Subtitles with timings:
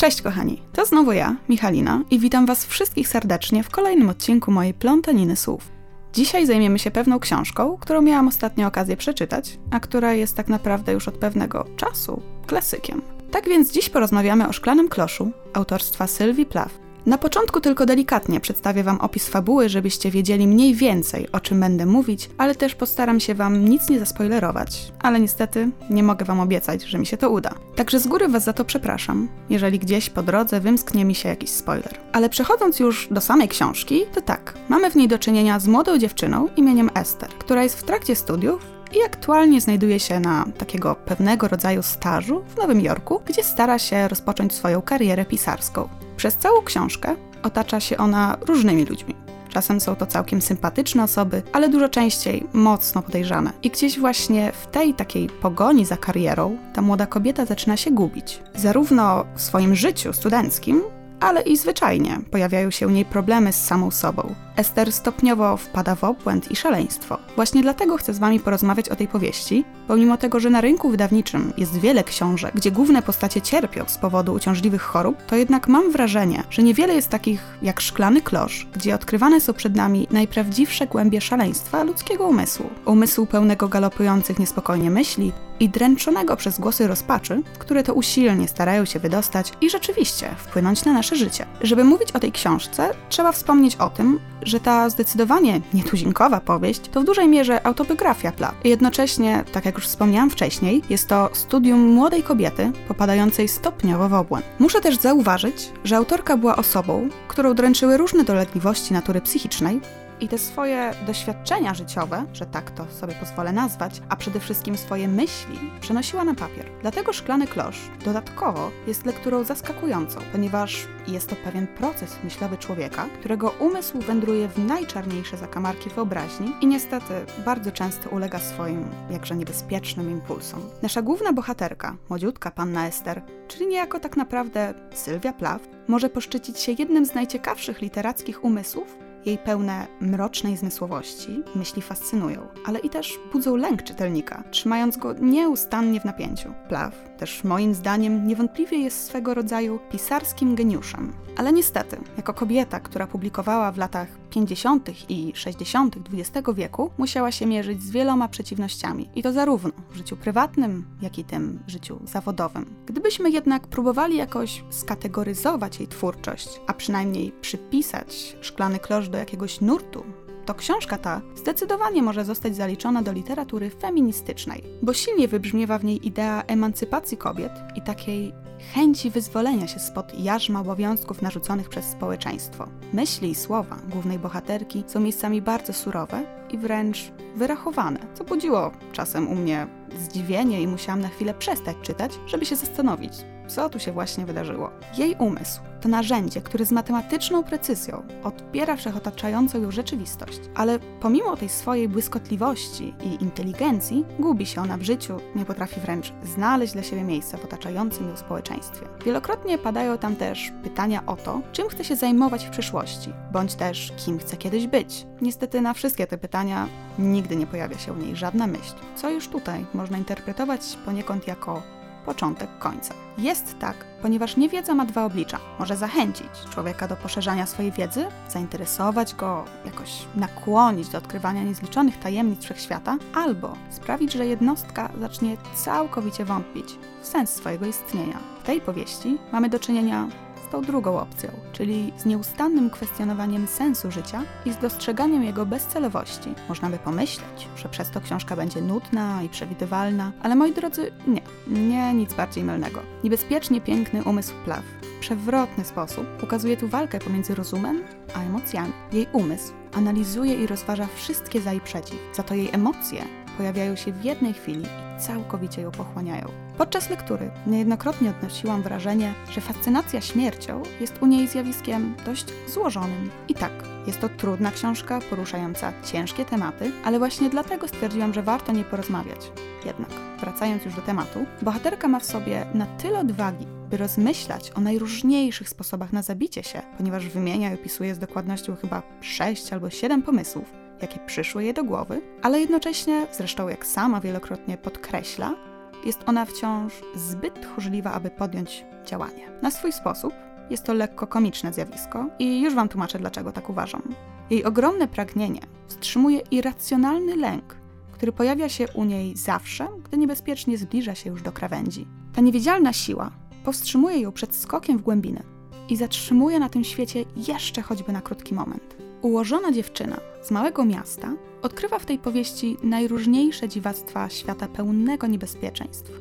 [0.00, 4.74] Cześć kochani, to znowu ja, Michalina i witam was wszystkich serdecznie w kolejnym odcinku mojej
[4.74, 5.68] plątaniny słów.
[6.12, 10.92] Dzisiaj zajmiemy się pewną książką, którą miałam ostatnio okazję przeczytać, a która jest tak naprawdę
[10.92, 13.02] już od pewnego czasu klasykiem.
[13.30, 16.74] Tak więc dziś porozmawiamy o Szklanym Kloszu autorstwa Sylwii Plath.
[17.06, 21.86] Na początku tylko delikatnie przedstawię Wam opis fabuły, żebyście wiedzieli mniej więcej o czym będę
[21.86, 24.92] mówić, ale też postaram się Wam nic nie zaspoilerować.
[25.02, 27.54] Ale niestety nie mogę Wam obiecać, że mi się to uda.
[27.76, 31.50] Także z góry Was za to przepraszam, jeżeli gdzieś po drodze wymsknie mi się jakiś
[31.50, 31.98] spoiler.
[32.12, 35.98] Ale przechodząc już do samej książki, to tak, mamy w niej do czynienia z młodą
[35.98, 41.48] dziewczyną imieniem Esther, która jest w trakcie studiów i aktualnie znajduje się na takiego pewnego
[41.48, 45.88] rodzaju stażu w Nowym Jorku, gdzie stara się rozpocząć swoją karierę pisarską.
[46.20, 49.14] Przez całą książkę otacza się ona różnymi ludźmi.
[49.48, 53.52] Czasem są to całkiem sympatyczne osoby, ale dużo częściej mocno podejrzane.
[53.62, 58.42] I gdzieś właśnie w tej takiej pogoni za karierą ta młoda kobieta zaczyna się gubić.
[58.54, 60.82] Zarówno w swoim życiu studenckim,
[61.20, 64.34] ale i zwyczajnie pojawiają się u niej problemy z samą sobą.
[64.56, 67.18] Ester stopniowo wpada w obłęd i szaleństwo.
[67.36, 71.52] Właśnie dlatego chcę z Wami porozmawiać o tej powieści, pomimo tego, że na rynku wydawniczym
[71.56, 76.42] jest wiele książek, gdzie główne postacie cierpią z powodu uciążliwych chorób, to jednak mam wrażenie,
[76.50, 81.84] że niewiele jest takich jak Szklany Klosz, gdzie odkrywane są przed nami najprawdziwsze głębie szaleństwa
[81.84, 82.70] ludzkiego umysłu.
[82.84, 88.98] Umysłu pełnego galopujących niespokojnie myśli i dręczonego przez głosy rozpaczy, które to usilnie starają się
[88.98, 91.46] wydostać i rzeczywiście wpłynąć na nasze życie.
[91.62, 97.00] Żeby mówić o tej książce, trzeba wspomnieć o tym, że ta zdecydowanie nietuzinkowa powieść to
[97.00, 98.52] w dużej mierze autobiografia Pla.
[98.64, 104.46] Jednocześnie, tak jak już wspomniałam wcześniej, jest to studium młodej kobiety popadającej stopniowo w obłęd.
[104.58, 109.80] Muszę też zauważyć, że autorka była osobą, którą dręczyły różne dolegliwości natury psychicznej,
[110.20, 115.08] i te swoje doświadczenia życiowe, że tak to sobie pozwolę nazwać, a przede wszystkim swoje
[115.08, 116.66] myśli, przenosiła na papier.
[116.82, 123.50] Dlatego Szklany Klosz dodatkowo jest lekturą zaskakującą, ponieważ jest to pewien proces myślowy człowieka, którego
[123.50, 127.14] umysł wędruje w najczarniejsze zakamarki wyobraźni i niestety
[127.44, 130.60] bardzo często ulega swoim jakże niebezpiecznym impulsom.
[130.82, 136.72] Nasza główna bohaterka, młodziutka panna Ester, czyli niejako tak naprawdę Sylwia Plath, może poszczycić się
[136.72, 138.96] jednym z najciekawszych literackich umysłów,
[139.26, 146.00] jej pełne mrocznej zmysłowości myśli fascynują, ale i też budzą lęk czytelnika, trzymając go nieustannie
[146.00, 146.54] w napięciu.
[146.68, 151.12] Plaw też moim zdaniem niewątpliwie jest swego rodzaju pisarskim geniuszem.
[151.36, 155.10] Ale niestety, jako kobieta, która publikowała w latach 50.
[155.10, 155.96] i 60.
[156.12, 159.08] XX wieku, musiała się mierzyć z wieloma przeciwnościami.
[159.14, 162.66] I to zarówno w życiu prywatnym, jak i tym życiu zawodowym.
[162.86, 170.04] Gdybyśmy jednak próbowali jakoś skategoryzować jej twórczość, a przynajmniej przypisać szklany klosz do jakiegoś nurtu,
[170.50, 176.06] to książka ta zdecydowanie może zostać zaliczona do literatury feministycznej, bo silnie wybrzmiewa w niej
[176.06, 178.32] idea emancypacji kobiet i takiej
[178.74, 182.66] chęci wyzwolenia się spod jarzma obowiązków narzuconych przez społeczeństwo.
[182.92, 189.28] Myśli i słowa głównej bohaterki są miejscami bardzo surowe i wręcz wyrachowane, co budziło czasem
[189.28, 189.66] u mnie
[189.98, 193.12] zdziwienie i musiałam na chwilę przestać czytać, żeby się zastanowić,
[193.50, 194.70] co tu się właśnie wydarzyło.
[194.98, 201.48] Jej umysł to narzędzie, które z matematyczną precyzją odbiera wszechotaczającą ją rzeczywistość, ale pomimo tej
[201.48, 207.02] swojej błyskotliwości i inteligencji, gubi się ona w życiu, nie potrafi wręcz znaleźć dla siebie
[207.02, 208.86] miejsca w otaczającym ją społeczeństwie.
[209.04, 213.92] Wielokrotnie padają tam też pytania o to, czym chce się zajmować w przyszłości, bądź też
[214.04, 215.06] kim chce kiedyś być.
[215.20, 216.68] Niestety na wszystkie te pytania
[216.98, 221.62] nigdy nie pojawia się u niej żadna myśl, co już tutaj można interpretować poniekąd jako
[222.10, 222.94] początek końca.
[223.18, 225.38] Jest tak, ponieważ niewiedza ma dwa oblicza.
[225.58, 232.44] Może zachęcić człowieka do poszerzania swojej wiedzy, zainteresować go, jakoś nakłonić do odkrywania niezliczonych tajemnic
[232.44, 238.18] wszechświata, albo sprawić, że jednostka zacznie całkowicie wątpić w sens swojego istnienia.
[238.42, 240.08] W tej powieści mamy do czynienia
[240.50, 246.34] tą drugą opcją, czyli z nieustannym kwestionowaniem sensu życia i z dostrzeganiem jego bezcelowości.
[246.48, 251.22] Można by pomyśleć, że przez to książka będzie nudna i przewidywalna, ale moi drodzy, nie,
[251.46, 252.80] nie nic bardziej mylnego.
[253.04, 257.84] Niebezpiecznie piękny umysł Plaw w przewrotny sposób ukazuje tu walkę pomiędzy rozumem
[258.14, 258.72] a emocjami.
[258.92, 263.04] Jej umysł analizuje i rozważa wszystkie za i przeciw, za to jej emocje
[263.36, 266.49] pojawiają się w jednej chwili i całkowicie ją pochłaniają.
[266.60, 273.10] Podczas lektury niejednokrotnie odnosiłam wrażenie, że fascynacja śmiercią jest u niej zjawiskiem dość złożonym.
[273.28, 273.52] I tak,
[273.86, 279.32] jest to trudna książka poruszająca ciężkie tematy, ale właśnie dlatego stwierdziłam, że warto nie porozmawiać.
[279.66, 279.90] Jednak,
[280.20, 285.48] wracając już do tematu, bohaterka ma w sobie na tyle odwagi, by rozmyślać o najróżniejszych
[285.48, 290.52] sposobach na zabicie się, ponieważ wymienia i opisuje z dokładnością chyba 6 albo 7 pomysłów,
[290.82, 295.49] jakie przyszły jej do głowy, ale jednocześnie, zresztą jak sama wielokrotnie podkreśla,
[295.84, 299.30] jest ona wciąż zbyt tchórzliwa, aby podjąć działanie.
[299.42, 300.12] Na swój sposób
[300.50, 303.82] jest to lekko komiczne zjawisko i już Wam tłumaczę, dlaczego tak uważam.
[304.30, 307.56] Jej ogromne pragnienie wstrzymuje irracjonalny lęk,
[307.92, 311.86] który pojawia się u niej zawsze, gdy niebezpiecznie zbliża się już do krawędzi.
[312.14, 313.10] Ta niewidzialna siła
[313.44, 315.22] powstrzymuje ją przed skokiem w głębinę
[315.68, 318.76] i zatrzymuje na tym świecie jeszcze choćby na krótki moment.
[319.02, 321.12] Ułożona dziewczyna z małego miasta
[321.42, 325.92] odkrywa w tej powieści najróżniejsze dziwactwa świata pełnego niebezpieczeństw,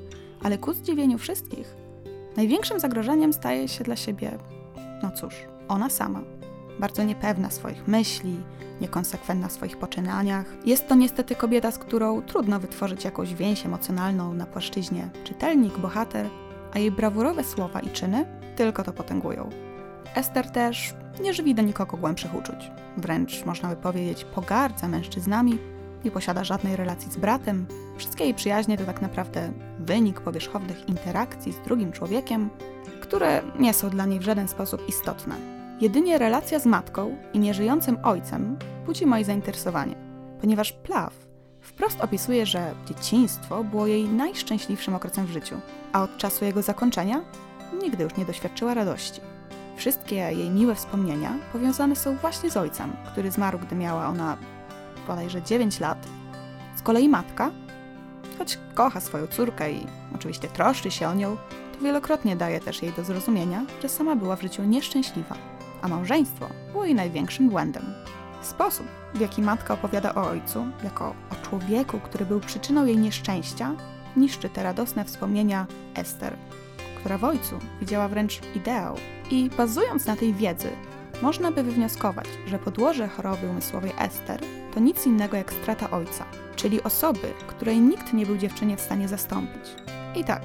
[0.43, 1.75] ale ku zdziwieniu wszystkich,
[2.37, 4.37] największym zagrożeniem staje się dla siebie,
[5.03, 5.35] no cóż,
[5.67, 6.21] ona sama.
[6.79, 8.35] Bardzo niepewna swoich myśli,
[8.81, 10.45] niekonsekwentna w swoich poczynaniach.
[10.65, 16.29] Jest to niestety kobieta, z którą trudno wytworzyć jakąś więź emocjonalną na płaszczyźnie czytelnik, bohater,
[16.73, 18.25] a jej brawurowe słowa i czyny
[18.55, 19.68] tylko to potęgują.
[20.15, 22.71] Ester też nie żywi do nikogo głębszych uczuć.
[22.97, 25.57] Wręcz można by powiedzieć, pogardza mężczyznami,
[26.05, 27.65] nie posiada żadnej relacji z bratem.
[27.97, 32.49] Wszystkie jej przyjaźnie to tak naprawdę wynik powierzchownych interakcji z drugim człowiekiem,
[33.01, 35.35] które nie są dla niej w żaden sposób istotne.
[35.81, 39.95] Jedynie relacja z matką i nieżyjącym ojcem budzi moje zainteresowanie,
[40.41, 41.13] ponieważ Plaw
[41.61, 45.55] wprost opisuje, że dzieciństwo było jej najszczęśliwszym okresem w życiu,
[45.93, 47.21] a od czasu jego zakończenia
[47.83, 49.21] nigdy już nie doświadczyła radości.
[49.79, 54.37] Wszystkie jej miłe wspomnienia powiązane są właśnie z ojcem, który zmarł, gdy miała ona
[55.07, 56.07] bodajże 9 lat.
[56.75, 57.51] Z kolei matka,
[58.37, 59.85] choć kocha swoją córkę i
[60.15, 61.37] oczywiście troszczy się o nią,
[61.73, 65.35] to wielokrotnie daje też jej do zrozumienia, że sama była w życiu nieszczęśliwa,
[65.81, 67.93] a małżeństwo było jej największym błędem.
[68.41, 73.71] Sposób, w jaki matka opowiada o ojcu, jako o człowieku, który był przyczyną jej nieszczęścia,
[74.17, 76.37] niszczy te radosne wspomnienia Ester,
[76.99, 78.95] która w ojcu widziała wręcz ideał.
[79.31, 80.69] I bazując na tej wiedzy,
[81.21, 84.41] można by wywnioskować, że podłoże choroby umysłowej Ester
[84.73, 86.25] to nic innego jak strata ojca,
[86.55, 89.63] czyli osoby, której nikt nie był dziewczynie w stanie zastąpić.
[90.15, 90.41] I tak,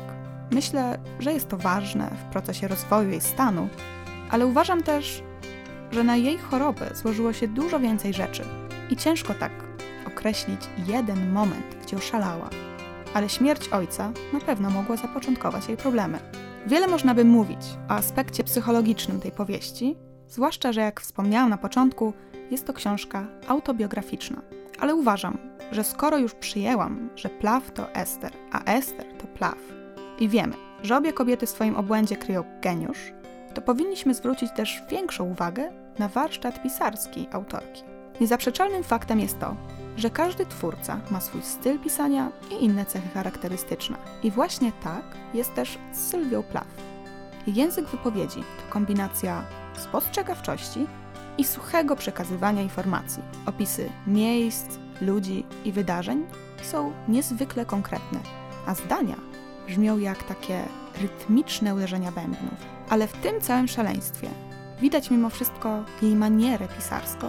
[0.51, 3.69] myślę, że jest to ważne w procesie rozwoju jej stanu,
[4.31, 5.23] ale uważam też,
[5.93, 8.45] że na jej chorobę złożyło się dużo więcej rzeczy
[8.91, 9.53] i ciężko tak
[10.06, 12.51] określić jeden moment, gdzie oszalała.
[13.15, 16.44] Ale śmierć ojca na pewno mogła zapoczątkować jej problemy.
[16.66, 19.96] Wiele można by mówić o aspekcie psychologicznym tej powieści,
[20.28, 22.12] zwłaszcza, że jak wspomniałam na początku,
[22.50, 24.43] jest to książka autobiograficzna.
[24.81, 25.38] Ale uważam,
[25.72, 29.58] że skoro już przyjęłam, że Plaw to Ester, a Ester to Plaw
[30.20, 33.12] i wiemy, że obie kobiety w swoim obłędzie kryją geniusz,
[33.55, 37.82] to powinniśmy zwrócić też większą uwagę na warsztat pisarski autorki.
[38.20, 39.56] Niezaprzeczalnym faktem jest to,
[39.96, 43.96] że każdy twórca ma swój styl pisania i inne cechy charakterystyczne.
[44.23, 45.05] I właśnie tak
[45.35, 46.94] jest też z Sylwią Plath.
[47.46, 49.44] Język wypowiedzi to kombinacja
[49.79, 50.87] spostrzegawczości
[51.38, 53.23] i suchego przekazywania informacji.
[53.46, 54.67] Opisy miejsc,
[55.00, 56.26] ludzi i wydarzeń
[56.62, 58.20] są niezwykle konkretne,
[58.67, 59.17] a zdania
[59.67, 60.64] brzmią jak takie
[61.00, 62.75] rytmiczne uderzenia bębnów.
[62.88, 64.29] Ale w tym całym szaleństwie
[64.81, 67.26] widać mimo wszystko jej manierę pisarską,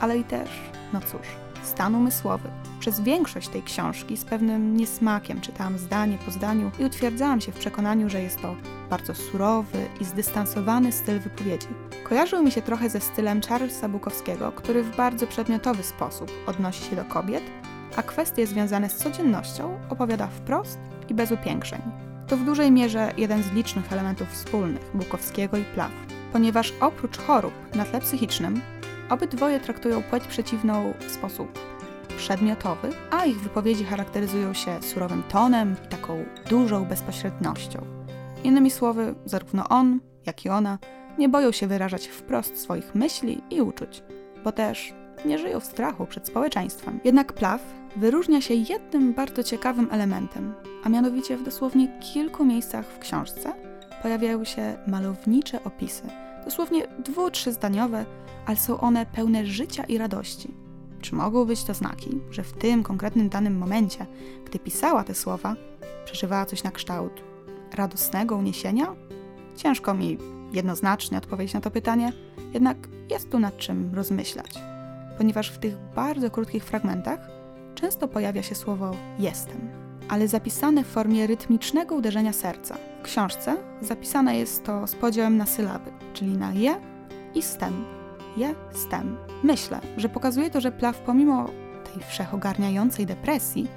[0.00, 0.50] ale i też,
[0.92, 1.26] no cóż,
[1.62, 2.48] stan umysłowy.
[2.80, 7.58] Przez większość tej książki z pewnym niesmakiem czytałam zdanie po zdaniu i utwierdzałam się w
[7.58, 8.56] przekonaniu, że jest to
[8.90, 11.66] bardzo surowy i zdystansowany styl wypowiedzi.
[12.04, 16.96] Kojarzył mi się trochę ze stylem Charlesa Bukowskiego, który w bardzo przedmiotowy sposób odnosi się
[16.96, 17.42] do kobiet,
[17.96, 21.80] a kwestie związane z codziennością opowiada wprost i bez upiększeń.
[22.26, 25.90] To w dużej mierze jeden z licznych elementów wspólnych Bukowskiego i Plaw,
[26.32, 28.60] ponieważ oprócz chorób na tle psychicznym,
[29.10, 31.58] obydwoje traktują płeć przeciwną w sposób
[32.16, 37.86] przedmiotowy, a ich wypowiedzi charakteryzują się surowym tonem i taką dużą bezpośrednością.
[38.44, 40.78] Innymi słowy, zarówno on, jak i ona
[41.18, 44.02] nie boją się wyrażać wprost swoich myśli i uczuć,
[44.44, 47.00] bo też nie żyją w strachu przed społeczeństwem.
[47.04, 47.60] Jednak Plaw
[47.96, 53.52] wyróżnia się jednym bardzo ciekawym elementem, a mianowicie w dosłownie kilku miejscach w książce
[54.02, 56.02] pojawiają się malownicze opisy,
[56.44, 58.04] dosłownie dwu, zdaniowe,
[58.46, 60.54] ale są one pełne życia i radości.
[61.00, 64.06] Czy mogą być to znaki, że w tym konkretnym danym momencie,
[64.44, 65.56] gdy pisała te słowa,
[66.04, 67.22] przeżywała coś na kształt
[67.74, 68.94] radosnego uniesienia?
[69.56, 70.18] Ciężko mi
[70.52, 72.12] jednoznacznie odpowiedzieć na to pytanie,
[72.54, 72.76] jednak
[73.10, 74.50] jest tu nad czym rozmyślać,
[75.18, 77.20] ponieważ w tych bardzo krótkich fragmentach
[77.74, 79.70] często pojawia się słowo jestem,
[80.08, 82.76] ale zapisane w formie rytmicznego uderzenia serca.
[83.00, 86.80] W książce zapisane jest to z podziałem na sylaby, czyli na je
[87.34, 87.99] i stem.
[88.36, 89.16] Je, stem.
[89.42, 91.46] Myślę, że pokazuje to, że Plaw pomimo
[91.92, 93.68] tej wszechogarniającej depresji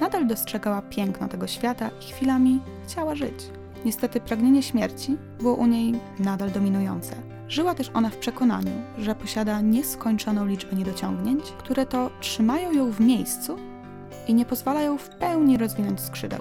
[0.00, 3.50] nadal dostrzegała piękno tego świata i chwilami chciała żyć.
[3.84, 7.16] Niestety pragnienie śmierci było u niej nadal dominujące.
[7.48, 13.00] Żyła też ona w przekonaniu, że posiada nieskończoną liczbę niedociągnięć, które to trzymają ją w
[13.00, 13.56] miejscu
[14.28, 16.40] i nie pozwalają w pełni rozwinąć skrzydeł.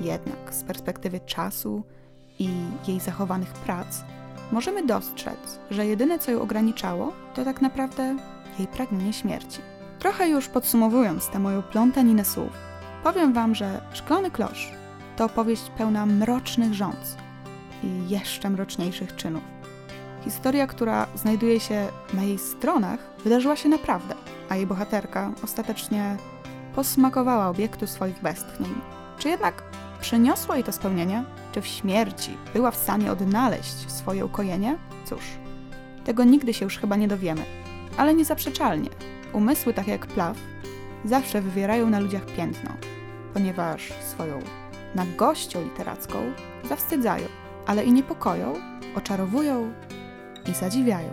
[0.00, 1.84] Jednak z perspektywy czasu
[2.38, 2.48] i
[2.88, 4.04] jej zachowanych prac,
[4.52, 8.16] możemy dostrzec, że jedyne co ją ograniczało, to tak naprawdę
[8.58, 9.58] jej pragnienie śmierci.
[9.98, 12.52] Trochę już podsumowując tę moją plątaninę słów,
[13.04, 14.72] powiem Wam, że Szklany Klosz
[15.16, 17.16] to opowieść pełna mrocznych rządz
[17.84, 19.42] i jeszcze mroczniejszych czynów.
[20.24, 24.14] Historia, która znajduje się na jej stronach, wydarzyła się naprawdę,
[24.48, 26.16] a jej bohaterka ostatecznie
[26.74, 28.74] posmakowała obiektu swoich westchnień.
[29.18, 29.71] Czy jednak
[30.02, 31.24] przyniosło jej to spełnienie?
[31.52, 34.78] Czy w śmierci była w stanie odnaleźć swoje ukojenie?
[35.04, 35.22] Cóż,
[36.04, 37.42] tego nigdy się już chyba nie dowiemy.
[37.96, 38.88] Ale niezaprzeczalnie,
[39.32, 40.36] umysły takie jak Plaw
[41.04, 42.70] zawsze wywierają na ludziach piętno,
[43.34, 44.38] ponieważ swoją
[44.94, 46.18] nagością literacką
[46.68, 47.26] zawstydzają,
[47.66, 48.54] ale i niepokoją,
[48.96, 49.72] oczarowują
[50.50, 51.10] i zadziwiają.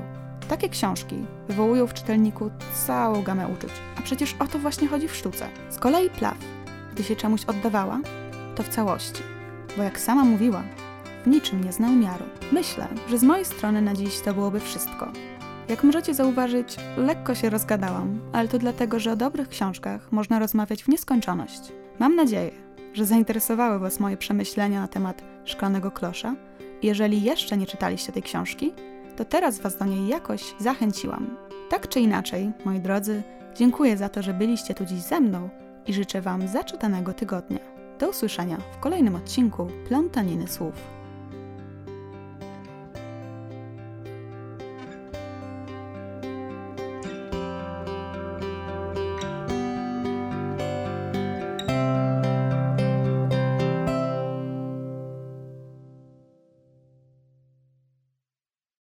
[0.47, 2.51] Takie książki wywołują w czytelniku
[2.87, 5.49] całą gamę uczuć, a przecież o to właśnie chodzi w sztuce.
[5.69, 6.37] Z kolei Plaw,
[6.93, 7.99] gdy się czemuś oddawała,
[8.59, 9.23] to w całości,
[9.77, 10.63] bo jak sama mówiła,
[11.23, 12.25] w niczym nie znał miaru.
[12.51, 15.11] Myślę, że z mojej strony na dziś to byłoby wszystko.
[15.69, 20.83] Jak możecie zauważyć, lekko się rozgadałam, ale to dlatego, że o dobrych książkach można rozmawiać
[20.83, 21.61] w nieskończoność.
[21.99, 22.51] Mam nadzieję,
[22.93, 26.35] że zainteresowały Was moje przemyślenia na temat Szklanego Klosza.
[26.83, 28.73] Jeżeli jeszcze nie czytaliście tej książki,
[29.15, 31.37] to teraz Was do niej jakoś zachęciłam.
[31.69, 33.23] Tak czy inaczej, moi drodzy,
[33.55, 35.49] dziękuję za to, że byliście tu dziś ze mną
[35.87, 37.78] i życzę Wam zaczytanego tygodnia.
[37.99, 40.98] Do usłyszenia w kolejnym odcinku Plątaniny Słów.